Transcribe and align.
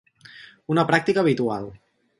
Una 0.75 0.87
pràctica 0.93 1.23
habitual. 1.25 1.73